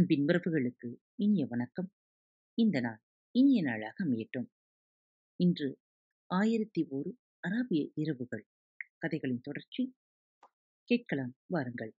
அன்பின் 0.00 0.24
உறவுகளுக்கு 0.24 0.96
இனிய 1.14 1.46
வணக்கம். 1.46 1.92
இந்த 2.54 2.80
நாள் 2.80 3.00
இனிய 3.30 3.62
நாளாக 3.62 4.04
அமையட்டும். 4.04 4.46
இன்று 5.36 5.78
ஆயிரத்தி 6.26 6.86
ஒரு 6.88 7.18
அராபிய 7.48 7.90
இரவுகள். 7.94 8.46
கதைகளின் 8.98 9.40
தொடர்ச்சி 9.40 9.96
கேட்கலாம் 10.84 11.36
வாருங்கள். 11.46 11.94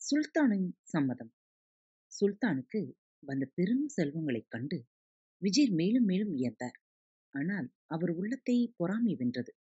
சுல்தானின் 0.00 0.72
சம்மதம். 0.82 1.32
சுல்தானுக்கு 2.20 2.92
வந்த 3.18 3.50
பெரும் 3.54 3.88
செல்வங்களைக் 3.88 4.48
கண்டு 4.48 4.86
விஜய் 5.38 5.70
மேலும் 5.70 6.04
மேலும் 6.04 6.36
வியந்தார். 6.36 6.78
ஆனால் 7.30 7.72
அவர் 7.86 8.10
உள்ளத்தை 8.10 8.74
பொறாமை 8.76 9.14
வென்றது. 9.14 9.56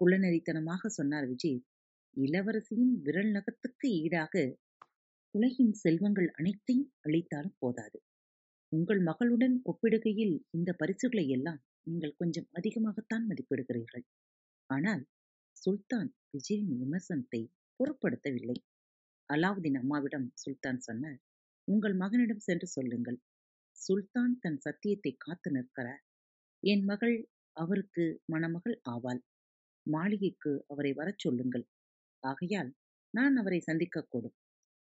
குள்ளநரித்தனமாக 0.00 0.86
சொன்னார் 0.86 1.26
விஜய் 1.26 1.64
இளவரசியின் 2.16 2.94
விரல் 3.02 3.32
நகத்துக்கு 3.32 3.86
ஈடாக 3.86 4.58
உலகின் 5.36 5.72
செல்வங்கள் 5.74 6.28
அனைத்தையும் 6.30 6.92
அளித்தாலும் 7.00 7.56
போதாது. 7.58 7.98
உங்கள் 8.72 9.00
மகளுடன் 9.00 9.56
ஒப்பிடுகையில் 9.64 10.36
இந்த 10.50 10.70
பரிசுகளை 10.72 11.24
எல்லாம் 11.28 11.60
நீங்கள் 11.82 12.16
கொஞ்சம் 12.16 12.48
அதிகமாகத்தான் 12.52 13.24
மதிப்பிடுகிறீர்கள். 13.26 14.04
ஆனால் 14.70 15.02
சுல்தான் 15.56 16.10
விஜயின் 16.32 16.72
விமர்சனத்தை 16.76 17.40
பொருட்படுத்தவில்லை. 17.80 18.56
அலாவுதீன் 19.30 19.78
அம்மாவிடம் 19.78 20.26
சுல்தான் 20.34 20.80
சொன்னார் 20.80 21.20
உங்கள் 21.68 21.96
மகனிடம் 21.96 22.38
சென்று 22.38 22.66
சொல்லுங்கள். 22.66 23.18
சுல்தான் 23.78 24.34
தன் 24.38 24.58
சத்தியத்தை 24.58 25.12
காத்து 25.18 25.50
நிற்கிறார். 25.50 26.02
என் 26.62 26.84
மகள் 26.84 27.16
அவருக்கு 27.56 28.04
மணமகள் 28.26 28.76
ஆவாள். 28.90 29.20
மாளிகைக்கு 29.86 30.52
அவரை 30.66 30.92
வரச் 30.92 31.18
சொல்லுங்கள். 31.18 31.66
ஆகையால் 32.22 32.70
நான் 33.14 33.36
அவரை 33.36 33.60
சந்திக்கக்கூடும். 33.66 34.36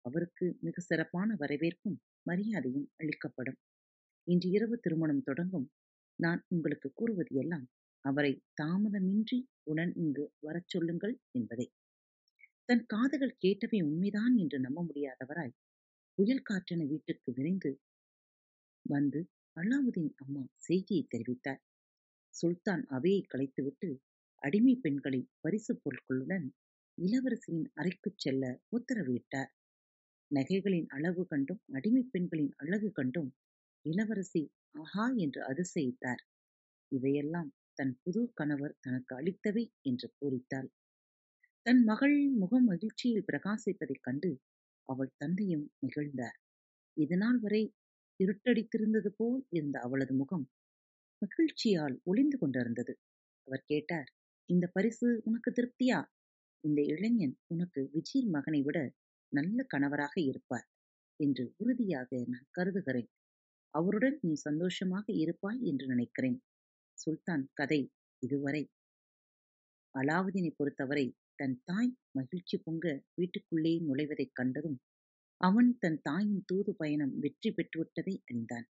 அவருக்கு 0.06 0.46
மிக 0.62 0.82
சிறப்பான 0.82 1.36
வரவேற்பும் 1.36 1.98
மரியாதையும் 2.26 2.88
அளிக்கப்படும். 2.96 3.60
இன்று 4.28 4.50
இரவு 4.50 4.80
திருமணம் 4.80 5.24
தொடங்கும் 5.24 5.68
நான் 6.20 6.42
உங்களுக்கு 6.48 6.90
கூறுவது 6.94 7.34
எல்லாம் 7.36 7.68
அவரை 8.06 8.34
தாமதமின்றி 8.62 9.40
உடன் 9.64 9.94
இங்கு 9.96 10.26
வரச் 10.40 10.68
சொல்லுங்கள் 10.68 11.16
என்பதை. 11.32 11.68
தன் 12.70 12.86
காதுகள் 12.86 13.38
கேட்டவை 13.40 13.80
உண்மைதான் 13.84 14.36
என்று 14.38 14.60
நம்ப 14.60 14.80
முடியாதவராய் 14.84 15.56
புயல் 16.18 16.48
காற்றென 16.50 16.88
வீட்டுக்கு 16.88 17.32
விரைந்து 17.34 17.72
வந்து 18.86 19.20
அலாவுதீன் 19.58 20.14
அம்மா 20.18 20.44
செய்தியை 20.60 21.04
தெரிவித்தார். 21.08 21.62
சுல்தான் 22.36 22.84
அவையை 22.90 23.22
கலைத்துவிட்டு 23.28 23.90
அடிமை 24.42 24.76
பெண்களை 24.76 25.22
பரிசு 25.42 25.74
பொருட்களுடன் 25.76 26.48
இளவரசியின் 26.98 27.68
அறைக்குச் 27.74 28.18
செல்ல 28.18 28.44
உத்தரவிட்டார். 28.72 29.52
நகைகளின் 30.32 30.88
அளவு 30.88 31.24
கண்டும் 31.26 31.62
அடிமை 31.74 32.04
பெண்களின் 32.12 32.54
அழகு 32.58 32.90
கண்டும் 32.92 33.30
இளவரசி 33.86 34.42
ஆஹா 34.76 35.06
என்று 35.18 35.42
அதிசயித்தார். 35.44 36.22
இவையெல்லாம் 36.92 37.50
தன் 37.78 37.94
புது 38.04 38.22
கணவர் 38.34 38.78
தனக்கு 38.80 39.14
அளித்தவை 39.16 39.64
என்று 39.82 40.08
பூரித்தாள் 40.18 40.70
தன் 41.66 41.82
மகள் 41.84 42.18
முகம் 42.38 42.66
மகிழ்ச்சியில் 42.66 43.28
பிரகாசிப்பதைக் 43.28 44.04
கண்டு 44.04 44.32
அவள் 44.90 45.12
தந்தையும் 45.18 45.66
மகிழ்ந்தார். 45.84 46.38
இதுநாள் 46.98 47.40
வரை 47.40 47.64
இருட்டடித்திருந்தது 48.20 49.10
போல் 49.18 49.42
இருந்த 49.52 49.78
அவளது 49.80 50.14
முகம் 50.14 50.46
மகிழ்ச்சியால் 51.22 51.96
ஒளிந்து 52.04 52.38
கொண்டிருந்தது. 52.38 52.94
அவர் 53.48 53.68
கேட்டார் 53.68 54.10
இந்த 54.50 54.66
பரிசு 54.74 55.08
உனக்கு 55.24 55.50
திருப்தியா? 55.52 56.00
இந்த 56.64 56.80
இளைஞன் 56.94 57.36
உனக்கு 57.48 57.82
விஜய் 57.94 58.28
மகனை 58.30 58.62
விட 58.62 58.78
நல்ல 59.34 59.64
கணவராக 59.64 60.16
இருப்பார் 60.22 60.68
என்று 61.20 61.44
உறுதியாக 61.58 62.10
நான் 62.28 62.48
கருதுகிறேன். 62.52 63.10
அவருடன் 63.74 64.18
நீ 64.22 64.34
சந்தோஷமாக 64.34 65.06
இருப்பாய் 65.14 65.62
என்று 65.62 65.86
நினைக்கிறேன். 65.88 66.38
சுல்தான் 66.98 67.46
கதை 67.54 67.82
இதுவரை. 68.24 68.64
அலாவுதீனை 69.96 70.52
பொறுத்தவரை 70.56 71.06
தன் 71.36 71.62
தாய் 71.64 71.92
மகிழ்ச்சி 72.12 72.58
பொங்க 72.58 72.86
வீட்டுக்குள்ளே 73.14 73.74
நுழைவதைக் 73.80 74.36
கண்டதும் 74.36 74.78
அவன் 75.42 75.78
தன் 75.78 76.00
தாயின் 76.02 76.44
தூது 76.46 76.72
பயணம் 76.76 77.14
வெற்றி 77.20 77.50
பெற்றுவிட்டதை 77.50 78.16
அறிந்தான். 78.24 78.68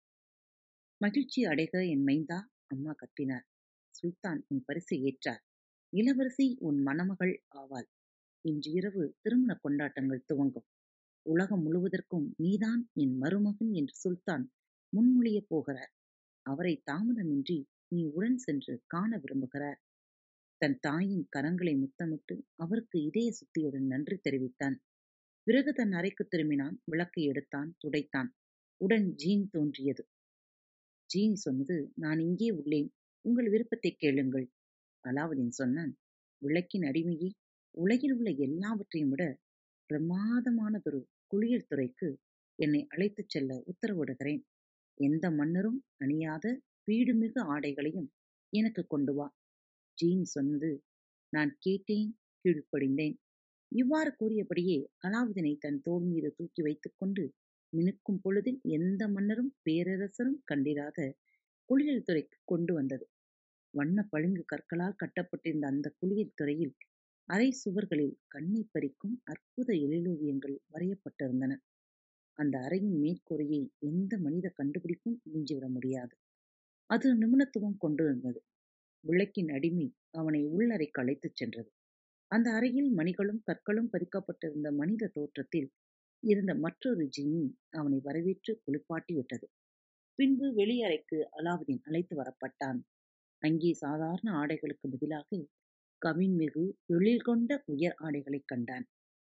மகிழ்ச்சி 1.00 1.40
அடைக 1.44 1.74
என் 1.88 2.04
மைந்தா 2.06 2.38
அம்மா 2.66 2.92
கத்தினார். 2.92 3.46
சுல்தான் 3.94 4.40
உன் 4.48 4.62
பரிசை 4.64 4.98
ஏற்றார். 5.02 5.42
இளவரசி 5.92 6.46
உன் 6.60 6.78
மணமகள் 6.82 7.34
ஆவாள். 7.56 7.88
இன்று 8.44 8.70
இரவு 8.72 9.14
திருமண 9.20 9.54
கொண்டாட்டங்கள் 9.54 10.24
துவங்கும். 10.26 10.66
உலகம் 11.26 11.62
முழுவதற்கும் 11.64 12.26
நீதான் 12.36 12.90
என் 12.94 13.16
மருமகன் 13.16 13.72
என்று 13.72 13.94
சுல்தான் 13.94 14.44
முன்மொழியப் 14.92 15.48
போகிறார். 15.48 15.92
அவரை 16.46 16.82
தாமதமின்றி 16.90 17.58
நீ 17.88 18.02
உடன் 18.04 18.36
சென்று 18.36 18.82
காண 18.86 19.10
விரும்புகிறார். 19.16 19.80
தன் 20.60 20.78
தாயின் 20.80 21.28
கரங்களை 21.36 21.78
முத்தமிட்டு 21.78 22.34
அவருக்கு 22.54 23.02
இதய 23.02 23.28
சுத்தியுடன் 23.30 23.86
நன்றி 23.86 24.16
தெரிவித்தான். 24.16 24.76
பிறகு 25.46 25.72
தன் 25.72 25.92
அறைக்கு 25.92 26.28
திரும்பினான். 26.30 26.76
விளக்கை 26.84 27.24
எடுத்தான். 27.24 27.76
துடைத்தான். 27.82 28.30
உடன் 28.80 29.14
ஜீன் 29.14 29.48
தோன்றியது. 29.50 30.02
ஜீன் 31.10 31.34
சொன்னது 31.34 31.92
நான் 31.94 32.18
இங்கே 32.18 32.50
உள்ளேன். 32.50 32.90
உங்கள் 33.24 33.48
விருப்பத்தை 33.50 33.94
கேளுங்கள். 33.98 34.46
அலாவுதீன் 35.04 35.54
சொன்னான் 35.60 35.92
விளக்கின் 36.42 36.82
அடிமையை 36.82 37.30
உலகில் 37.74 38.14
உள்ள 38.14 38.30
எல்லாவற்றையும் 38.38 39.12
விட 39.12 39.24
பிரமாதமானதொரு 39.90 41.00
குளியல் 41.32 41.68
துறைக்கு 41.68 42.08
என்னை 42.58 42.80
அழைத்துச் 42.88 43.32
செல்ல 43.34 43.50
உத்தரவிடுகிறேன். 43.70 44.42
எந்த 45.00 45.24
மன்னரும் 45.30 45.78
அணியாத 45.98 46.44
வீடுமிகு 46.88 47.40
ஆடைகளையும் 47.54 48.08
எனக்கு 48.52 48.82
கொண்டு 48.86 49.12
வா. 49.14 49.26
ஜீன் 49.98 50.24
சொன்னது 50.26 50.70
நான் 51.32 51.52
கேட்டேன் 51.58 52.10
கீழ்ப்படிந்தேன். 52.44 53.16
இவ்வாறு 53.72 54.10
கூறியபடியே 54.16 54.78
அலாவுதீனை 55.04 55.54
தன் 55.58 55.80
தோல் 55.80 56.06
மீது 56.06 56.30
தூக்கி 56.38 56.62
வைத்துக்கொண்டு 56.62 57.24
மினுக்கும் 57.72 58.20
பொழுதில் 58.24 58.60
எந்த 58.76 59.02
மன்னரும் 59.08 59.52
பேரரசரும் 59.62 60.40
கண்டிராத 60.44 60.98
குளியல் 61.70 62.04
துறைக்கு 62.04 62.38
கொண்டு 62.44 62.72
வந்தது. 62.74 63.04
வண்ண 63.74 63.98
பளிங்கு 64.12 64.44
கற்களால் 64.44 65.00
கட்டப்பட்டிருந்த 65.02 65.66
அந்த 65.66 65.88
குளியல் 66.00 66.36
துறையில் 66.36 66.74
அறை 67.30 67.48
சுவர்களில் 67.52 68.14
கண்ணை 68.28 68.62
பறிக்கும் 68.70 69.16
அற்புத 69.24 69.68
எழிலோவியங்கள் 69.84 70.56
வரையப்பட்டிருந்தன. 70.72 71.52
அந்த 72.38 72.58
அறையின் 72.58 72.96
மேற்கூரையை 73.00 73.60
எந்த 73.80 74.12
மனித 74.18 74.46
கண்டுபிடிப்பும் 74.50 75.18
மிஞ்சிவிட 75.24 75.66
முடியாது. 75.68 76.14
அது 76.90 77.08
நிபுணத்துவம் 77.14 77.78
கொண்டிருந்தது. 77.78 78.40
விளக்கின் 79.04 79.50
அடிமை 79.50 79.86
அவனை 80.10 80.42
உள்ளறைக்கு 80.48 81.00
அழைத்துச் 81.00 81.36
சென்றது. 81.36 81.70
அந்த 82.30 82.48
அறையில் 82.50 82.90
மணிகளும் 82.92 83.42
கற்களும் 83.46 83.90
பதிக்கப்பட்டிருந்த 83.92 84.70
மனித 84.72 85.10
தோற்றத்தில் 85.14 85.68
இருந்த 86.22 86.54
மற்றொரு 86.56 87.04
ஜின்னி 87.16 87.46
அவனை 87.70 87.98
வரவேற்று 88.00 88.52
குளிப்பாட்டி 88.64 89.14
விட்டது. 89.14 89.46
பின்பு 90.18 90.46
வெளியறைக்கு 90.54 91.18
அலாவுதீன் 91.38 91.82
அழைத்து 91.82 92.14
வரப்பட்டான். 92.16 92.80
அங்கே 93.42 93.72
சாதாரண 93.78 94.28
ஆடைகளுக்கு 94.32 94.86
பதிலாக 94.88 95.28
கவின்மிகு 96.06 96.64
எழில் 96.86 97.20
கொண்ட 97.20 97.62
உயர் 97.66 97.94
ஆடைகளைக் 97.98 98.46
கண்டான். 98.46 98.86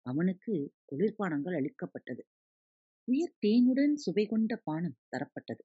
அவனுக்கு 0.06 0.72
குளிர்பானங்கள் 0.91 1.56
அளிக்கப்பட்டது. 1.56 2.26
உயர் 3.04 3.34
தேனுடன் 3.47 3.94
சுவை 3.94 4.26
கொண்ட 4.26 4.60
பானம் 4.65 4.97
தரப்பட்டது. 5.16 5.65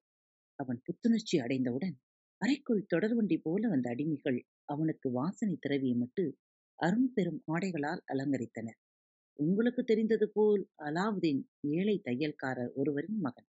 அவன் 0.54 0.80
புத்துணர்ச்சி 0.84 1.38
அடைந்தவுடன் 1.38 1.96
அறைக்குள் 2.38 2.86
தொடர்வண்டி 2.94 3.38
போல 3.42 3.68
வந்த 3.68 3.90
அடிமைகள் 3.90 4.40
அவனுக்கு 4.64 5.12
வாசனை 5.12 5.58
திரவியமிட்டு 5.68 6.32
அரும்பெரும் 6.78 7.42
ஆடைகளால் 7.52 8.02
அலங்கரித்தனர். 8.12 8.78
உங்களுக்கு 9.38 9.84
தெரிந்தது 9.84 10.30
போல் 10.32 10.68
அலாவுதீன் 10.82 11.42
ஏழை 11.60 12.00
தையல்காரர் 12.04 12.72
ஒருவரின் 12.74 13.18
மகன். 13.20 13.46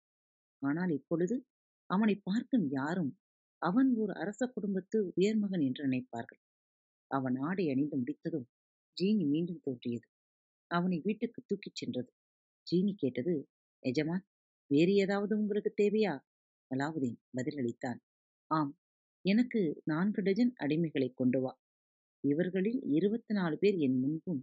ஆனால் 0.63 0.91
இப்பொழுது 0.91 1.47
அவனை 1.91 2.21
பார்க்கும் 2.23 2.67
யாரும் 2.71 3.19
அவன் 3.63 3.95
ஒரு 3.97 4.15
அரச 4.15 4.47
குடும்பத்து 4.47 5.13
உயர்மகன் 5.15 5.61
என்று 5.61 5.87
நினைப்பார்கள். 5.89 6.43
அவன் 7.11 7.37
ஆடை 7.39 7.71
அணிந்து 7.71 7.97
முடித்ததும் 7.97 8.47
ஜீனி 8.97 9.25
மீண்டும் 9.27 9.61
தோன்றியது. 9.63 10.07
அவனை 10.71 11.01
வீட்டுக்கு 11.05 11.43
தூக்கிச் 11.43 11.75
சென்றது. 11.75 12.11
ஜீனி 12.67 12.93
கேட்டது 12.95 13.35
எஜமான் 13.83 14.25
வேறு 14.71 14.95
ஏதாவது 14.95 15.39
உங்களுக்கு 15.39 15.75
தேவையா? 15.83 16.15
அலாவுதீன் 16.71 17.19
பதிலளித்தான். 17.37 17.99
ஆம் 18.51 18.73
எனக்கு 19.25 19.61
நான்கு 19.85 20.23
டஜன் 20.23 20.53
அடிமைகளை 20.61 21.09
கொண்டு 21.15 21.41
வா. 21.41 21.53
இவர்களில் 22.25 22.81
இருபத்தி 22.89 23.35
நாலு 23.35 23.59
பேர் 23.59 23.77
என் 23.77 23.99
முன்பும் 24.01 24.43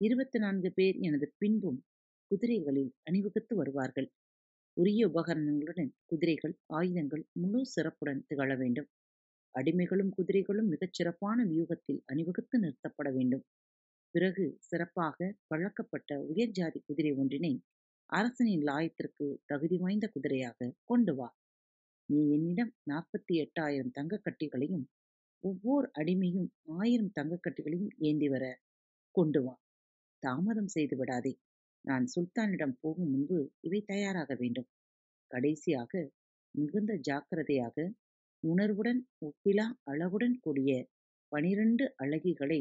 இருபத்தி 0.00 0.38
நான்கு 0.38 0.72
பேர் 0.72 0.96
எனது 1.00 1.34
பின்பும் 1.38 1.80
குதிரைகளில் 2.30 2.92
அணிவகுத்து 3.02 3.56
வருவார்கள். 3.56 4.08
உரிய 4.76 5.08
உபகரணங்களுடன் 5.08 5.94
குதிரைகள் 6.04 6.58
ஆயுதங்கள் 6.66 7.26
முழு 7.32 7.66
சிறப்புடன் 7.66 8.24
திகழ 8.28 8.56
வேண்டும். 8.56 8.88
அடிமைகளும் 9.54 10.14
குதிரைகளும் 10.16 10.68
மிகச் 10.68 10.94
சிறப்பான 10.94 11.38
வியூகத்தில் 11.44 12.00
அணிவகுத்து 12.06 12.56
நிறுத்தப்பட 12.58 13.08
வேண்டும். 13.12 13.44
பிறகு 14.14 14.44
சிறப்பாக 14.60 15.18
பழக்கப்பட்ட 15.48 16.10
உயர் 16.24 16.50
ஜாதி 16.50 16.80
குதிரை 16.80 17.12
ஒன்றினை 17.12 17.52
அரசனின் 18.10 18.64
லாயத்திற்கு 18.64 19.26
தகுதி 19.46 19.76
வாய்ந்த 19.76 20.06
குதிரையாக 20.14 20.70
கொண்டு 20.84 21.12
வா. 21.14 21.28
நீ 22.08 22.18
என்னிடம் 22.30 22.72
நாற்பத்தி 22.90 23.34
எட்டாயிரம் 23.44 23.94
தங்கக்கட்டிகளையும் 23.98 24.84
ஒவ்வொரு 25.44 25.86
அடிமையும் 26.00 26.48
ஆயிரம் 26.78 27.12
தங்கக்கட்டிகளையும் 27.20 27.92
ஏந்தி 28.00 28.28
வர 28.28 28.44
கொண்டு 29.14 29.40
வா. 29.44 29.54
தாமதம் 30.22 30.66
செய்து 30.66 30.96
விடாதே. 30.96 31.32
நான் 31.84 32.04
சுல்தானிடம் 32.14 32.76
போகும் 32.80 33.10
முன்பு 33.10 33.38
இவை 33.60 33.80
தயாராக 33.86 34.30
வேண்டும். 34.34 34.68
கடைசியாக 35.30 35.92
மிகுந்த 36.54 36.92
ஜாக்கிரதையாக 37.00 37.76
உணர்வுடன் 38.44 39.00
ஒப்பிலா 39.18 39.66
அழகுடன் 39.90 40.34
கூடிய 40.40 40.70
பனிரண்டு 41.32 41.94
அழகிகளை 42.04 42.58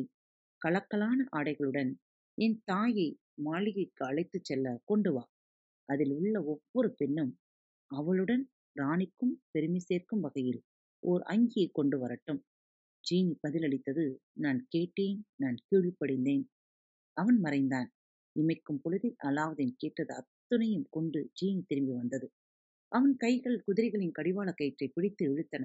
கலக்கலான 0.62 1.26
ஆடைகளுடன் 1.36 1.92
என் 2.38 2.62
தாயை 2.64 3.08
மாளிகைக்கு 3.42 4.06
அழைத்துச் 4.06 4.46
செல்ல 4.46 4.82
கொண்டு 4.86 5.12
வா. 5.14 5.24
அதில் 5.90 6.12
உள்ள 6.12 6.36
ஒவ்வொரு 6.44 6.90
பெண்ணும் 6.96 7.34
அவளுடன் 7.92 8.44
ராணிக்கும் 8.76 9.34
பெருமை 9.52 9.80
சேர்க்கும் 9.80 10.20
வகையில் 10.20 10.62
ஓர் 11.04 11.22
அங்கியை 11.22 11.68
கொண்டு 11.72 12.00
வரட்டும். 12.00 12.42
ஜீனி 13.04 13.34
பதிலளித்தது 13.48 14.06
நான் 14.34 14.68
கேட்டேன் 14.70 15.20
நான் 15.36 15.58
கீழ்ப்படிந்தேன் 15.68 16.46
அவன் 17.18 17.40
மறைந்தான். 17.40 17.90
இமைக்கும் 18.36 18.82
பொழுதில் 18.84 19.18
அலாவுதீன் 19.24 19.76
கேட்டது 19.78 20.14
அத்துணையும் 20.14 20.88
கொண்டு 20.90 21.32
ஜீனி 21.42 21.62
திரும்பி 21.68 21.92
வந்தது. 21.92 22.28
அவன் 22.94 23.16
கைகள் 23.16 23.64
குதிரைகளின் 23.68 24.16
கடிவாள 24.18 24.50
கயிற்றை 24.54 24.88
பிடித்து 24.88 25.24
இழுத்தன. 25.28 25.64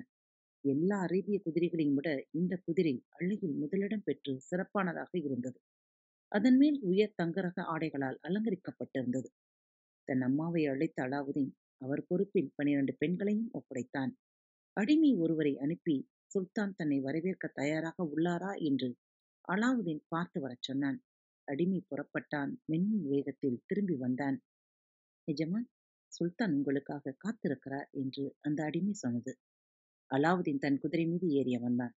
எல்லா 0.64 0.96
அரேபிய 1.00 1.40
குதிரைகளையும் 1.44 1.94
விட 1.94 2.08
இந்த 2.32 2.54
குதிரை 2.66 2.94
அழகில் 3.16 3.54
முதலிடம் 3.54 4.04
பெற்று 4.04 4.40
சிறப்பானதாக 4.40 5.12
இருந்தது. 5.18 5.58
அதன் 6.32 6.56
மேல் 6.56 6.78
உயர் 6.82 7.16
தங்கரக 7.16 7.62
ஆடைகளால் 7.74 8.18
அலங்கரிக்கப்பட்டிருந்தது. 8.22 9.28
தன் 10.08 10.22
அம்மாவை 10.22 10.66
அழைத்த 10.66 11.02
அலாவுதீன் 11.02 11.52
அவர் 11.80 12.06
பொறுப்பில் 12.06 12.52
பனிரண்டு 12.56 12.94
பெண்களையும் 12.98 13.50
ஒப்படைத்தான். 13.52 14.12
அடிமை 14.76 15.16
ஒருவரை 15.16 15.58
அனுப்பி 15.58 15.96
சுல்தான் 16.30 16.74
தன்னை 16.74 17.00
வரவேற்க 17.00 17.46
தயாராக 17.54 18.08
உள்ளாரா? 18.08 18.52
என்று 18.62 18.88
அலாவுதீன் 19.48 20.04
பார்த்து 20.08 20.40
வரச் 20.40 20.62
சொன்னான். 20.62 20.98
அடிமை 21.48 21.80
புறப்பட்டான் 21.90 22.52
மின்னல் 22.64 23.06
வேகத்தில் 23.06 23.62
திரும்பி 23.66 23.96
வந்தான். 23.96 24.38
எஜமான் 25.28 25.68
சுல்தான் 26.12 26.52
உங்களுக்காக 26.52 27.14
காத்திருக்கிறார் 27.24 27.88
என்று 27.92 28.24
அந்த 28.40 28.64
அடிமை 28.64 28.94
சொன்னது. 28.94 29.32
அலாவுதீன் 30.10 30.58
தன் 30.58 30.78
குதிரை 30.78 31.06
மீது 31.06 31.26
ஏறி 31.30 31.52
அமர்ந்தான். 31.56 31.94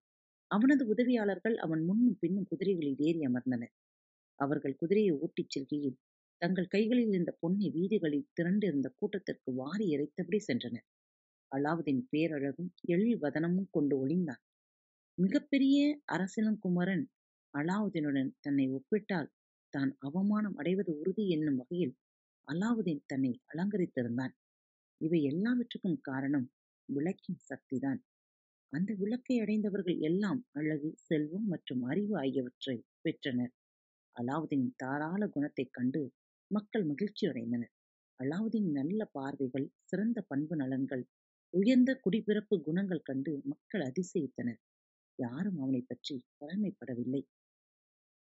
அவனது 0.52 0.84
உதவியாளர்கள் 0.88 1.56
அவன் 1.56 1.84
முன்னும் 1.86 2.18
பின்னும் 2.20 2.50
குதிரைகளில் 2.52 3.00
ஏறி 3.00 3.22
அமர்ந்தனர். 3.26 3.74
அவர்கள் 4.40 4.76
குதிரையை 4.76 5.14
ஓட்டிச் 5.18 5.52
செல்கையில் 5.52 5.98
தங்கள் 6.42 6.68
கைகளில் 6.68 7.12
இருந்த 7.12 7.32
பொன்னை 7.42 7.68
வீதிகளில் 7.72 8.30
திரண்டிருந்த 8.34 8.88
கூட்டத்திற்கு 8.96 9.50
வாரி 9.54 9.86
இறைத்தபடி 9.96 10.40
சென்றனர். 10.48 10.86
அலாவுதீன் 11.52 12.04
பேரழகும் 12.12 12.72
எழில் 12.86 13.20
வதனமும் 13.22 13.70
கொண்டு 13.72 13.96
ஒளிந்தான். 13.98 14.42
மிகப்பெரிய 15.18 15.78
அரசிலங்குமரன் 16.06 17.04
அலாவுதீனுடன் 17.54 18.32
தன்னை 18.40 18.66
ஒப்பிட்டால் 18.70 19.30
தான் 19.74 19.92
அவமானம் 20.00 20.56
அடைவது 20.56 20.92
உறுதி 21.00 21.24
என்னும் 21.30 21.56
வகையில் 21.56 21.94
அலாவுதீன் 22.52 23.04
தன்னை 23.06 23.32
அலங்கரித்திருந்தான். 23.52 24.34
இவை 25.02 25.24
எல்லாவற்றுக்கும் 25.24 26.00
காரணம் 26.02 26.48
விளக்கின் 26.90 27.42
சக்திதான். 27.50 28.00
அந்த 28.74 28.94
விளக்கை 28.98 29.40
அடைந்தவர்கள் 29.40 29.98
எல்லாம் 30.00 30.46
அழகு 30.52 30.90
செல்வம் 31.00 31.48
மற்றும் 31.48 31.84
அறிவு 31.84 32.18
ஆகியவற்றை 32.18 32.76
பெற்றனர். 33.02 33.54
அலாவுதீனின் 34.16 34.76
தாராள 34.76 35.28
குணத்தைக் 35.28 35.74
கண்டு 35.74 36.02
மக்கள் 36.52 36.86
மகிழ்ச்சி 36.86 37.28
அடைந்தனர் 37.28 37.74
அலாவுதீன் 38.20 38.72
நல்ல 38.72 39.06
பார்வைகள் 39.12 39.68
சிறந்த 39.84 40.22
பண்பு 40.22 40.56
நலன்கள் 40.56 41.04
உயர்ந்த 41.54 42.00
குடிபிறப்பு 42.04 42.56
குணங்கள் 42.62 43.02
கண்டு 43.02 43.42
மக்கள் 43.44 43.82
அதிசயித்தனர். 43.82 44.60
யாரும் 45.20 45.60
அவனை 45.60 45.82
பற்றி 45.88 46.16
பழமைப்படவில்லை 46.40 47.22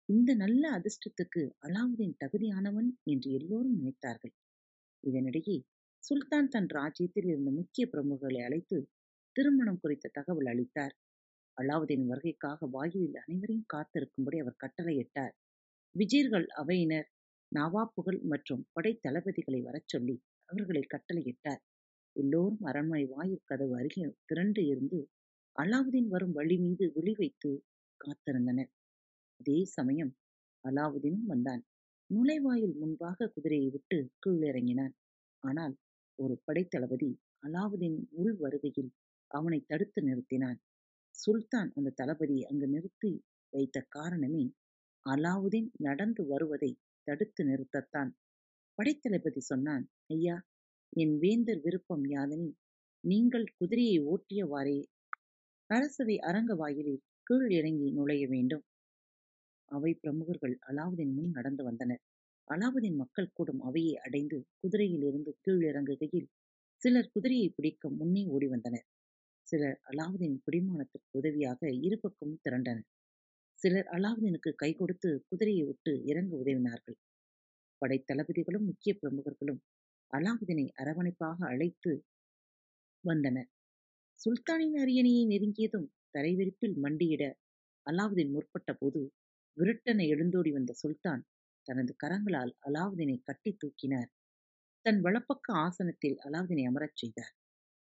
இந்த 0.08 0.30
நல்ல 0.34 0.64
அதிர்ஷ்டத்துக்கு 0.70 1.42
அலாவுதீன் 1.62 2.18
தகுதியானவன் 2.20 2.90
என்று 3.04 3.28
எல்லோரும் 3.30 3.78
நினைத்தார்கள். 3.78 4.34
இதனிடையே 5.04 5.56
சுல்தான் 6.02 6.48
தன் 6.48 6.68
ராஜ்யத்தில் 6.70 7.28
இருந்த 7.28 7.50
முக்கிய 7.50 7.84
பிரமுகர்களை 7.86 8.40
அழைத்து 8.40 8.76
திருமணம் 9.36 9.80
குறித்த 9.80 10.12
தகவல் 10.12 10.46
அளித்தார். 10.46 10.94
அலாவுதீன் 11.58 12.06
வருகைக்காக 12.06 12.68
வாயிலில் 12.70 13.18
அனைவரையும் 13.18 13.68
காத்திருக்கும்படி 13.74 14.38
அவர் 14.40 14.60
கட்டளையிட்டார். 14.64 15.34
விஜீர்கள் 15.94 16.46
அவையினர் 16.54 17.08
நவாப்புகள் 17.52 18.20
மற்றும் 18.24 18.62
படை 18.72 18.92
தளபதிகளை 19.02 19.60
வரச் 19.62 19.88
சொல்லி 19.88 20.16
அவர்களை 20.48 20.82
கட்டளையிட்டார். 20.86 21.62
எல்லோரும் 22.16 22.62
அரண்மனை 22.62 23.04
வாயில் 23.06 23.44
கதவு 23.44 23.74
அருகே 23.76 24.06
திரண்டு 24.24 24.62
இருந்து 24.66 25.00
அலாவுதீன் 25.56 26.08
வரும் 26.08 26.32
வழி 26.32 26.56
மீது 26.58 26.84
விழி 26.94 27.14
வைத்து 27.14 27.50
காத்திருந்தனர். 28.00 28.70
அதே 29.40 29.56
சமயம் 29.68 30.12
அலாவுதீனும் 30.64 31.26
வந்தான். 31.26 31.62
நுழைவாயில் 32.10 32.74
முன்பாக 32.74 33.28
குதிரையை 33.34 33.68
விட்டு 33.70 33.98
கீழிறங்கினான். 34.22 34.94
ஆனால் 35.44 35.74
ஒரு 36.18 36.34
படைத்தளபதி 36.46 37.10
அலாவுதீன் 37.42 37.98
உள் 38.12 38.36
வருகையில் 38.36 38.90
அவனை 39.30 39.58
தடுத்து 39.66 40.00
நிறுத்தினான். 40.02 40.58
சுல்தான் 41.14 41.70
அந்த 41.76 41.94
தளபதியை 42.00 42.44
அங்கு 42.44 42.66
நிறுத்தி 42.68 43.12
வைத்த 43.52 43.80
காரணமே 43.88 44.44
அலாவுதீன் 45.06 45.70
நடந்து 45.78 46.22
வருவதை 46.26 46.70
தடுத்து 47.06 47.42
நிறுத்தத்தான். 47.44 48.10
படைத்தளபதி 48.78 49.40
சொன்னான் 49.42 49.84
ஐயா 50.08 50.36
என் 50.92 51.14
வேந்தர் 51.18 51.62
விருப்பம் 51.62 52.04
யாதனி 52.06 52.48
நீங்கள் 53.04 53.46
குதிரையை 53.58 53.98
ஓட்டியவாறே 54.12 54.78
அரசவை 55.70 56.16
அரங்க 56.20 56.52
வாயிலில் 56.54 57.04
கீழ் 57.26 57.50
இறங்கி 57.50 57.88
நுழைய 57.90 58.24
வேண்டும். 58.28 58.64
அவை 59.70 59.94
பிரமுகர்கள் 59.94 60.58
அலாவுதீன் 60.68 61.14
முன் 61.14 61.30
நடந்து 61.30 61.64
வந்தனர். 61.64 62.02
அலாவுதீன் 62.48 62.96
மக்கள் 62.96 63.32
கூடும் 63.32 63.60
அவையை 63.60 63.94
அடைந்து 63.96 64.46
குதிரையிலிருந்து 64.60 65.30
கீழிறங்குகையில், 65.36 65.38
கீழ் 65.42 65.62
இறங்குகையில் 65.70 66.28
சிலர் 66.82 67.10
குதிரையை 67.12 67.48
பிடிக்க 67.48 67.90
முன்னே 67.90 68.26
ஓடி 68.26 68.46
வந்தனர். 68.46 68.86
சிலர் 69.46 69.78
அலாவுதீன் 69.84 70.38
பிடிமானத்திற்கு 70.44 71.18
உதவியாக 71.18 71.70
இருபக்கமும் 71.82 72.40
திரண்டனர். 72.42 72.86
சிலர் 73.58 73.86
அலாவுதீனுக்கு 73.86 74.54
கை 74.54 74.70
கொடுத்து 74.72 75.24
குதிரையை 75.28 75.64
விட்டு 75.64 75.92
இறங்க 76.04 76.32
உதவினார்கள். 76.36 76.98
படைத்தளபதிகளும் 77.82 78.64
முக்கிய 78.64 78.92
பிரமுகர்களும் 79.00 79.60
அலாவுதீனை 80.12 80.72
அரவணைப்பாக 80.76 81.38
அழைத்து 81.46 81.92
வந்தனர். 83.04 83.48
சுல்தானின் 84.20 84.76
அரியணையை 84.76 85.24
நெருங்கியதும் 85.26 85.88
தரைவிரிப்பில் 86.12 86.76
மண்டியிட 86.76 87.22
அலாவுதீன் 87.86 88.30
முற்பட்ட 88.30 88.72
போது 88.72 89.00
விருட்டென 89.56 90.00
எழுந்தோடி 90.12 90.50
வந்த 90.50 90.72
சுல்தான் 90.74 91.22
தனது 91.66 91.92
கரங்களால் 92.02 92.52
அலாவுதீனை 92.66 93.16
கட்டி 93.22 93.50
தூக்கினார். 93.54 94.10
தன் 94.86 95.00
வலப்பக்க 95.02 95.46
ஆசனத்தில் 95.64 96.16
அலாவுதீனை 96.26 96.64
அமரச் 96.64 96.98
செய்தார். 96.98 97.32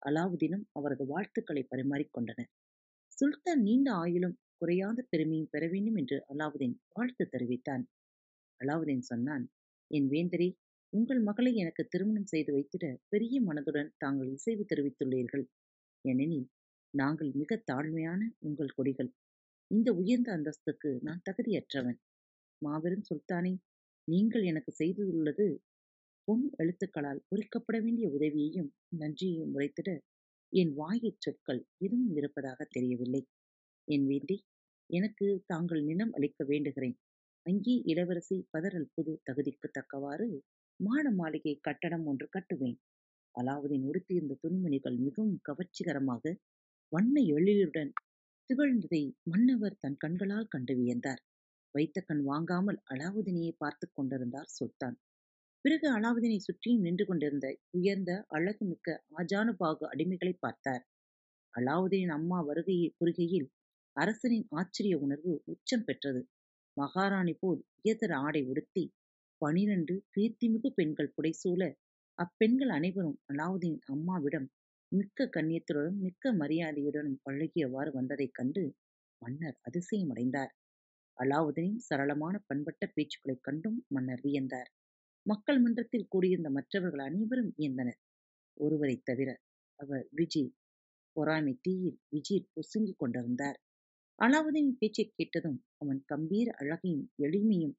அலாவுதீனும் 0.02 0.66
அவரது 0.72 1.04
வாழ்த்துக்களை 1.06 1.64
பரிமாறிக்கொண்டனர் 1.72 2.50
சுல்தான் 3.18 3.62
நீண்ட 3.62 3.88
ஆயுளும் 3.96 4.36
குறையாத 4.58 5.00
பெருமையும் 5.10 5.52
பெற 5.52 5.64
வேண்டும் 5.68 5.98
என்று 5.98 6.18
அலாவுதீன் 6.32 6.76
வாழ்த்து 6.90 7.24
தெரிவித்தான். 7.30 7.84
அலாவுதீன் 8.60 9.06
சொன்னான் 9.12 9.46
என் 9.92 10.10
வேந்தரே 10.10 10.50
உங்கள் 10.94 11.22
மகளை 11.22 11.52
எனக்கு 11.56 11.84
திருமணம் 11.88 12.26
செய்து 12.26 12.52
வைத்திட 12.54 12.86
பெரிய 13.10 13.36
மனதுடன் 13.42 13.90
தாங்கள் 13.98 14.30
இசைவு 14.32 14.64
தெரிவித்துள்ளீர்கள். 14.66 15.46
ஏனெனில் 16.06 16.48
நாங்கள் 16.94 17.32
மிக 17.34 17.62
தாழ்மையான 17.72 18.22
உங்கள் 18.40 18.76
கொடிகள். 18.76 19.12
இந்த 19.72 19.90
உயர்ந்த 19.94 20.30
அந்தஸ்துக்கு 20.32 20.90
நான் 21.02 21.26
தகுதியற்றவன். 21.30 21.98
மாபெரும் 22.62 23.08
சுல்தானே 23.10 23.52
நீங்கள் 24.08 24.44
எனக்கு 24.44 24.72
செய்துள்ளது 24.74 25.46
பொன் 26.28 26.46
எழுத்துக்களால் 26.58 27.22
பொறிக்கப்பட 27.30 27.78
வேண்டிய 27.82 28.08
உதவியையும் 28.10 28.70
நன்றியையும் 28.98 29.54
உரைத்திட 29.56 29.90
என் 30.54 30.74
வாயிற் 30.74 31.22
சொற்கள் 31.22 31.62
எதுவும் 31.78 32.16
இருப்பதாக 32.16 32.68
தெரியவில்லை. 32.72 33.22
என் 33.88 34.06
வேண்டி 34.06 34.38
எனக்கு 34.90 35.28
தாங்கள் 35.46 35.84
நிலம் 35.84 36.14
அளிக்க 36.14 36.44
வேண்டுகிறேன். 36.44 36.98
அங்கே 37.46 37.76
இளவரசி 37.86 38.38
பதறல் 38.52 38.92
புது 38.96 39.14
தகுதிக்கு 39.24 39.68
தக்கவாறு 39.72 40.28
மாட 40.80 41.06
மாளிகை 41.12 41.54
கட்டடம் 41.62 42.06
ஒன்று 42.06 42.28
கட்டுவேன். 42.30 42.78
அலாவுதீன் 43.36 43.86
உடுத்தியிருந்த 43.86 44.38
துணிமணிகள் 44.42 44.98
மிகவும் 44.98 45.40
கவர்ச்சிகரமாக 45.50 46.34
வண்ண 46.92 47.16
எழிலுடன் 47.36 47.92
திகழ்ந்ததை 48.50 49.02
மன்னவர் 49.24 49.76
தன் 49.80 49.98
கண்களால் 49.98 50.48
கண்டு 50.48 50.74
வியந்தார். 50.76 51.20
வைத்த 51.76 51.98
கண் 52.02 52.22
வாங்காமல் 52.22 52.80
அலாவுதீனையே 52.90 53.52
பார்த்து 53.58 53.86
கொண்டிருந்தார் 53.90 54.50
சுல்தான். 54.50 54.96
பிறகு 55.66 55.88
அலாவுதீனை 55.92 56.40
சுற்றியும் 56.40 56.82
நின்று 56.82 57.06
கொண்டிருந்த 57.06 57.48
உயர்ந்த 57.72 58.12
அழகுமிக்க 58.30 58.96
ஆஜானுபாகு 59.18 59.86
அடிமைகளை 59.86 60.34
பார்த்தார். 60.40 60.84
அலாவுதீனின் 61.54 62.16
அம்மா 62.18 62.40
வருகையை 62.42 62.88
புரிகையில் 62.98 63.48
அரசனின் 63.96 64.48
ஆச்சரிய 64.52 64.98
உணர்வு 64.98 65.34
உச்சம் 65.46 65.86
பெற்றது. 65.86 66.22
மகாராணி 66.78 67.36
போல் 67.40 67.62
உயர்தர 67.78 68.14
ஆடை 68.18 68.42
உடுத்தி 68.46 68.86
பனிரண்டு 69.42 69.96
கீர்த்திமிகு 70.16 70.72
பெண்கள் 70.72 71.14
புடைசூழ 71.16 71.62
அப்பெண்கள் 72.20 72.74
அனைவரும் 72.78 73.20
அலாவுதீன் 73.28 73.80
அம்மாவிடம் 73.88 74.48
மிக்க 74.92 75.30
கண்ணியத்துடனும் 75.36 75.98
மிக்க 75.98 76.34
மரியாதையுடனும் 76.34 77.20
பழகியவாறு 77.26 77.92
வந்ததைக் 77.92 78.32
கண்டு 78.32 78.76
மன்னர் 79.22 79.58
அதிசயமடைந்தார். 79.64 80.54
அலாவுதீனின் 81.18 81.82
சரளமான 81.90 82.40
பண்பட்ட 82.48 82.92
பேச்சுக்களைக் 82.94 83.44
கண்டும் 83.44 83.86
மன்னர் 83.88 84.20
வியந்தார். 84.24 84.70
மக்கள் 85.26 85.60
மன்றத்தில் 85.60 86.08
கூடியிருந்த 86.10 86.50
மற்றவர்கள் 86.50 87.06
அனைவரும் 87.06 87.54
வியந்தனர். 87.58 88.00
ஒருவரைத் 88.58 89.06
தவிர 89.06 89.30
அவர் 89.80 90.08
விஜி 90.16 90.44
பொறாமை 91.16 91.60
தீயில் 91.62 92.00
விஜி 92.12 92.38
பொசுங்கிக் 92.54 92.98
கொண்டிருந்தார். 92.98 93.60
அலாவுதீன் 94.20 94.76
பேச்சைக் 94.78 95.14
கேட்டதும் 95.16 95.64
அவன் 95.78 96.04
கம்பீர 96.06 96.52
அழகையும் 96.58 97.12
எளிமையும் 97.24 97.76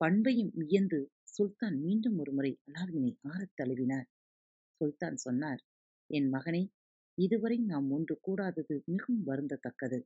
பண்பையும் 0.00 0.50
வியந்து 0.54 1.10
சுல்தான் 1.28 1.80
மீண்டும் 1.80 2.18
ஒருமுறை 2.18 2.58
அலாவுதீனை 2.66 3.12
ஆறத் 3.22 3.56
தழுவினார். 3.56 4.08
சுல்தான் 4.80 5.16
சொன்னார் 5.16 5.60
என் 6.10 6.28
மகனே 6.32 6.62
இதுவரை 7.18 7.56
நாம் 7.64 7.86
ஒன்று 7.90 8.14
கூடாதது 8.20 8.74
மிகவும் 8.86 9.22
வருந்தத்தக்கது. 9.26 9.98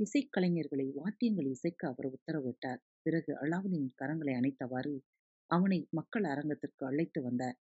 இசைக்கலைஞர்களை 0.00 0.86
வாத்தியங்கள் 0.94 1.48
இசைக்க 1.50 1.82
அவர் 1.88 2.08
உத்தரவிட்டார். 2.08 2.80
பிறகு 3.02 3.32
அலாவுதீன் 3.42 3.90
கரங்களை 4.00 4.32
அணைத்தவாறு 4.34 4.94
அவனை 5.50 5.78
மக்கள் 5.90 6.24
அரங்கத்திற்கு 6.24 6.82
அழைத்து 6.86 7.20
வந்தார். 7.22 7.56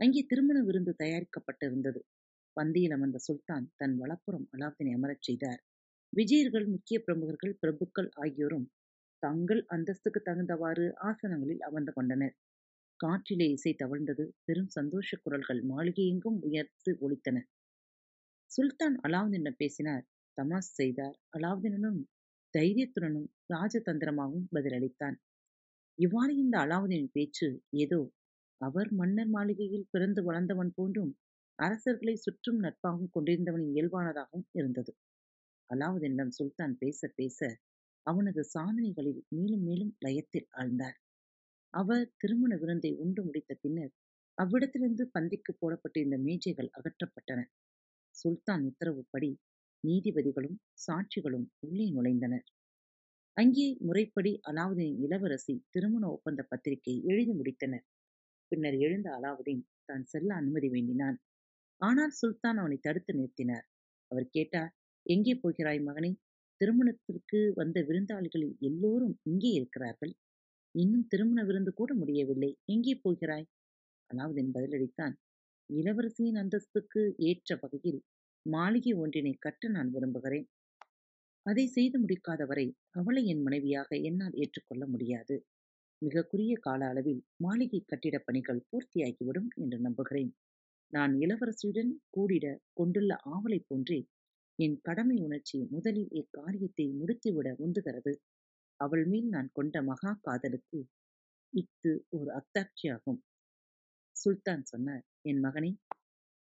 அங்கே 0.00 0.22
திருமண 0.22 0.58
விருந்து 0.62 0.92
தயாரிக்கப்பட்டிருந்தது. 0.98 2.00
பந்தியில் 2.56 2.94
அமர்ந்த 2.96 3.18
சுல்தான் 3.18 3.66
தன் 3.76 3.96
வலப்புறம் 3.96 4.46
அலாவுதீனை 4.54 4.92
அமரச் 4.94 5.26
செய்தார். 5.26 5.60
விஜயர்கள் 6.12 6.66
முக்கிய 6.66 6.98
பிரமுகர்கள் 7.00 7.58
பிரபுக்கள் 7.62 8.10
ஆகியோரும் 8.22 8.66
தங்கள் 9.22 9.62
அந்தஸ்துக்கு 9.68 10.20
தகுந்தவாறு 10.22 10.84
ஆசனங்களில் 11.08 11.62
அமர்ந்து 11.62 11.92
கொண்டனர். 11.92 12.34
காற்றிலே 13.00 13.46
இசை 13.50 13.72
தவழ்ந்தது. 13.74 14.24
பெரும் 14.44 14.70
சந்தோஷ 14.70 15.18
குரல்கள் 15.22 15.60
மாளிகையெங்கும் 15.64 16.38
உயர்த்து 16.42 16.90
ஒலித்தன. 17.00 17.36
சுல்தான் 18.50 18.96
அலாவுதீனிடம் 19.02 19.56
பேசினார். 19.56 20.04
தமாஸ் 20.38 20.70
செய்தார். 20.74 21.16
அலாவுதீனும் 21.36 22.00
தைரியத்துடனும் 22.54 23.28
ராஜதந்திரமாகவும் 23.54 24.48
பதிலளித்தான். 24.52 25.16
இவ்வாறு 25.98 26.32
இந்த 26.36 26.56
அலாவுதீனின் 26.58 27.12
பேச்சு 27.12 27.48
ஏதோ 27.76 28.00
அவர் 28.60 28.90
மன்னர் 28.92 29.28
மாளிகையில் 29.28 29.90
பிறந்து 29.90 30.20
வளர்ந்தவன் 30.22 30.72
போன்றும் 30.74 31.12
அரசர்களை 31.58 32.14
சுற்றும் 32.16 32.60
நட்பாகவும் 32.64 33.12
கொண்டிருந்தவனின் 33.14 33.72
இயல்பானதாகவும் 33.74 34.48
இருந்தது. 34.54 34.92
அலாவுதீனிடம் 35.70 36.36
சுல்தான் 36.38 36.74
பேச 36.76 37.00
பேச 37.16 37.40
அவனது 38.06 38.42
சாதனைகளில் 38.52 39.20
மேலும் 39.30 39.64
மேலும் 39.64 39.92
லயத்தில் 39.98 40.48
ஆழ்ந்தார். 40.54 40.96
அவர் 41.74 42.04
திருமண 42.18 42.52
விருந்தை 42.56 42.90
உண்டு 43.02 43.20
முடித்த 43.24 43.52
பின்னர் 43.62 43.92
அவ்விடத்திலிருந்து 44.38 45.04
பந்திக்கு 45.14 45.52
போடப்பட்டிருந்த 45.54 46.16
மேஜைகள் 46.26 46.70
அகற்றப்பட்டன. 46.78 47.40
சுல்தான் 48.14 48.62
உத்தரவுப்படி 48.70 49.30
நீதிபதிகளும் 49.84 50.56
சாட்சிகளும் 50.84 51.46
உள்ளே 51.62 51.86
நுழைந்தனர். 51.90 52.46
அங்கே 53.36 53.66
முறைப்படி 53.80 54.32
அலாவுதீன் 54.50 54.96
இளவரசி 55.04 55.54
திருமண 55.70 56.04
ஒப்பந்த 56.16 56.40
பத்திரிகை 56.50 56.94
எழுதி 57.10 57.32
முடித்தனர். 57.32 57.84
பின்னர் 58.52 58.78
எழுந்த 58.80 59.08
அலாவுதீன் 59.18 59.64
தான் 59.88 60.06
செல்ல 60.12 60.30
அனுமதி 60.34 60.68
வேண்டினான். 60.68 61.18
ஆனால் 61.80 62.14
சுல்தான் 62.20 62.58
அவனை 62.58 62.78
தடுத்து 62.80 63.12
நிறுத்தினார். 63.14 63.66
அவர் 64.10 64.28
கேட்டார் 64.30 64.72
எங்கே 65.06 65.34
போகிறாய் 65.36 65.80
மகனே? 65.80 66.10
திருமணத்திற்கு 66.60 67.40
வந்த 67.54 67.78
விருந்தாளிகளில் 67.88 68.56
எல்லோரும் 68.62 69.16
இங்கே 69.24 69.50
இருக்கிறார்கள். 69.58 70.12
இன்னும் 70.74 71.06
திருமண 71.08 71.40
விருந்து 71.44 71.72
கூட 71.74 71.90
முடியவில்லை. 71.94 72.50
எங்கே 72.68 72.94
போகிறாய்? 73.02 73.46
அலாவுதீன் 74.10 74.52
பதிலளித்தான் 74.54 75.14
இளவரசியின் 75.70 76.38
அந்தஸ்துக்கு 76.38 77.02
ஏற்ற 77.26 77.56
வகையில் 77.62 78.00
மாளிகை 78.46 78.92
ஒன்றினை 78.98 79.34
கட்ட 79.38 79.68
நான் 79.68 79.90
விரும்புகிறேன். 79.90 80.46
அதை 81.46 81.64
செய்து 81.68 81.96
முடிக்காத 81.98 82.42
வரை 82.46 82.66
அவளை 82.92 83.22
என் 83.26 83.42
மனைவியாக 83.42 83.90
என்னால் 84.08 84.38
ஏற்றுக்கொள்ள 84.38 84.84
முடியாது. 84.86 85.36
மிக 86.02 86.24
குறுகிய 86.24 86.56
கால 86.60 86.80
அளவில் 86.88 87.22
மாளிகை 87.38 87.80
கட்டிடப் 87.84 88.26
பணிகள் 88.26 88.66
பூர்த்தியாகிவிடும் 88.68 89.48
என்று 89.56 89.78
நம்புகிறேன். 89.80 90.30
நான் 90.92 91.14
இளவரசியுடன் 91.20 91.92
கூடிட 92.10 92.46
கொண்டுள்ள 92.74 93.12
ஆவலை 93.34 93.60
போன்றே 93.64 94.00
என் 94.58 94.76
கடமை 94.82 95.18
உணர்ச்சி 95.22 95.58
முதலில் 95.70 96.12
இக்காரியத்தை 96.20 96.86
முடித்துவிட 97.00 97.48
உந்துகிறது. 97.60 98.12
அவள் 98.80 99.04
மேல் 99.06 99.28
நான் 99.28 99.50
கொண்ட 99.52 99.76
மகா 99.82 100.10
காதலுக்கு 100.20 100.78
இஃது 101.52 101.92
ஒரு 102.10 102.30
அத்தாட்சியாகும். 102.30 103.20
சுல்தான் 104.16 104.64
சொன்னார் 104.64 105.04
என் 105.22 105.40
மகனே 105.46 105.70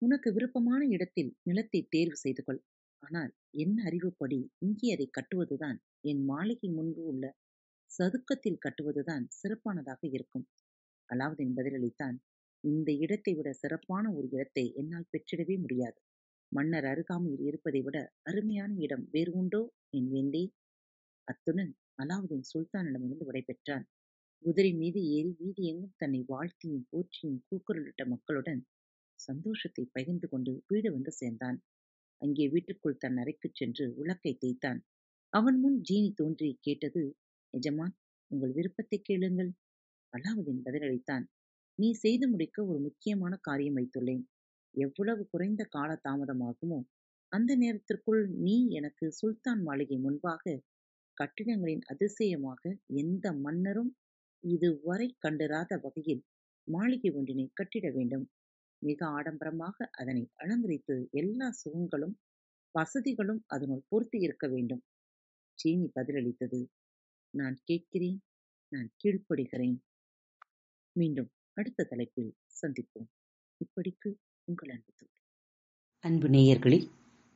உனக்கு 0.02 0.30
விருப்பமான 0.34 0.82
இடத்தில் 0.86 1.32
நிலத்தை 1.44 1.82
தேர்வு 1.90 2.18
செய்து 2.18 2.42
கொள். 2.44 2.62
ஆனால் 3.04 3.32
என் 3.54 3.78
அறிவுப்படி 3.80 4.40
இங்கே 4.60 4.88
அதை 4.94 5.08
கட்டுவதுதான் 5.10 5.78
என் 6.02 6.22
மாளிகை 6.26 6.70
முன்பு 6.70 7.02
உள்ள 7.04 7.26
சதுக்கத்தில் 7.92 8.62
கட்டுவதுதான் 8.66 9.26
சிறப்பானதாக 9.32 10.02
இருக்கும். 10.12 10.46
அலாவுதீன் 11.10 11.56
பதிலளித்தான் 11.58 12.18
இந்த 12.64 12.90
இடத்தை 13.04 13.34
விட 13.36 13.50
சிறப்பான 13.54 14.06
ஒரு 14.14 14.28
இடத்தை 14.28 14.66
என்னால் 14.74 15.10
பெற்றிடவே 15.14 15.56
முடியாது. 15.60 16.00
மன்னர் 16.52 16.88
அருகாமையில் 16.92 17.46
இருப்பதை 17.50 17.82
விட 17.82 17.98
அருமையான 18.22 18.72
இடம் 18.86 19.06
வேறு 19.12 19.32
உண்டோ? 19.34 19.62
என் 19.90 20.10
வேண்டே 20.14 20.44
அத்துடன் 21.28 21.72
அலாவுதீன் 22.00 22.48
சுல்தானிடமிருந்து 22.50 23.28
விடைபெற்றான் 23.28 23.86
குதிரை 24.44 24.72
மீது 24.74 25.00
ஏறி 25.12 25.32
வீதி 25.40 25.64
எங்கும் 25.70 25.96
தன்னை 25.98 26.20
வாழ்த்தியும் 26.28 26.88
போற்றியும் 26.92 27.40
கூக்குரலிட்ட 27.48 28.02
மக்களுடன் 28.06 28.62
சந்தோஷத்தை 29.20 29.84
பகிர்ந்து 29.92 30.28
கொண்டு 30.28 30.52
வீடு 30.68 30.90
வந்து 30.92 31.12
சேர்ந்தான். 31.12 31.58
அங்கே 32.22 32.46
வீட்டுக்குள் 32.48 33.00
தன் 33.00 33.18
அறைக்குச் 33.18 33.58
சென்று 33.58 33.86
உலக்கை 33.98 34.34
தேய்த்தான். 34.38 34.80
அவன் 35.34 35.58
முன் 35.60 35.78
ஜீனி 35.82 36.10
தோன்றி 36.14 36.50
கேட்டது 36.62 37.04
எஜமான் 37.54 37.96
உங்கள் 38.32 38.54
விருப்பத்தை 38.54 39.00
கேளுங்கள். 39.02 39.52
அலாவுதீன் 40.14 40.64
பதிலளித்தான் 40.66 41.26
நீ 41.80 41.90
செய்து 41.96 42.26
முடிக்க 42.28 42.58
ஒரு 42.66 42.80
முக்கியமான 42.80 43.34
காரியம் 43.42 43.78
வைத்துள்ளேன். 43.78 44.24
எவ்வளவு 44.76 45.24
குறைந்த 45.26 45.64
கால 45.70 45.92
தாமதமாகுமோ 46.04 46.80
அந்த 47.32 47.52
நேரத்திற்குள் 47.56 48.24
நீ 48.40 48.56
எனக்கு 48.72 49.06
சுல்தான் 49.12 49.62
மாளிகை 49.64 49.98
முன்பாக 49.98 50.44
கட்டிடங்களின் 51.24 51.82
அதிசயமாக 51.82 52.78
எந்த 52.88 53.34
மன்னரும் 53.34 53.92
இதுவரை 54.44 55.16
கண்டிராத 55.20 55.78
வகையில் 55.78 56.24
மாளிகை 56.68 57.12
ஒன்றினை 57.12 57.50
கட்டிட 57.54 57.92
வேண்டும். 57.92 58.26
மிக 58.82 59.00
ஆடம்பரமாக 59.08 59.88
அதனை 59.92 60.24
அலங்கரித்து 60.36 61.08
எல்லா 61.12 61.52
சுகங்களும் 61.52 62.16
வசதிகளும் 62.72 63.44
அதனுள் 63.46 63.84
பொருத்தி 63.88 64.20
இருக்க 64.20 64.48
வேண்டும். 64.48 64.84
சீனி 65.54 65.92
பதிலளித்தது. 65.96 66.60
நான் 67.34 67.58
கேட்கிறேன் 67.64 68.20
நான் 68.72 68.90
கீழ்ப்படுகிறேன். 69.04 69.78
மீண்டும் 70.96 71.30
அடுத்த 71.54 71.84
தலைப்பில் 71.84 72.32
சந்திப்போம். 72.62 73.10
இப்படிக்கு 73.62 74.10
உங்கள் 74.44 74.70
அன்பு 74.70 75.06
அன்பு 76.04 76.28
நேயர்களே 76.28 76.80